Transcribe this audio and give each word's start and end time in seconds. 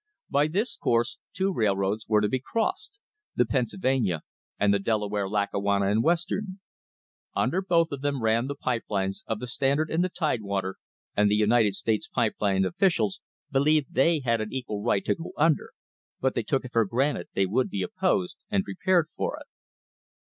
By 0.31 0.47
this 0.47 0.75
course 0.77 1.19
two 1.31 1.53
railroads 1.53 2.07
were 2.07 2.21
to 2.21 2.27
be 2.27 2.39
crossed, 2.43 2.99
the 3.35 3.45
Pennsylvania 3.45 4.23
and 4.59 4.73
the 4.73 4.79
Dela 4.79 5.07
ware, 5.07 5.29
Lackawanna 5.29 5.89
and 5.91 6.01
Western. 6.01 6.59
Under 7.35 7.61
both 7.61 7.91
of 7.91 8.01
them 8.01 8.23
ran 8.23 8.47
the 8.47 8.55
pipe 8.55 8.85
lines 8.89 9.23
of 9.27 9.39
the 9.39 9.45
Standard 9.45 9.91
and 9.91 10.03
the 10.03 10.09
Tidewater, 10.09 10.77
and 11.15 11.29
the 11.29 11.35
United 11.35 11.75
States 11.75 12.07
Pipe 12.07 12.33
Line 12.41 12.65
officials 12.65 13.21
believed 13.51 13.93
they 13.93 14.21
had 14.21 14.41
an 14.41 14.51
equal 14.51 14.81
right 14.81 15.05
to 15.05 15.13
go 15.13 15.33
under, 15.37 15.69
but 16.19 16.33
they 16.33 16.41
took 16.41 16.65
it 16.65 16.71
for 16.73 16.83
granted 16.85 17.27
they 17.35 17.45
would 17.45 17.69
be 17.69 17.83
opposed, 17.83 18.37
and 18.49 18.63
prepared 18.63 19.07
for 19.15 19.37
it. 19.37 19.45